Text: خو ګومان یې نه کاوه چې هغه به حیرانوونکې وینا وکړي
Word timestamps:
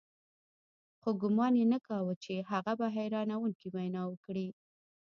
خو 1.01 1.09
ګومان 1.21 1.53
یې 1.59 1.65
نه 1.73 1.79
کاوه 1.87 2.13
چې 2.23 2.33
هغه 2.51 2.71
به 2.79 2.87
حیرانوونکې 2.95 3.67
وینا 3.75 4.01
وکړي 4.07 4.47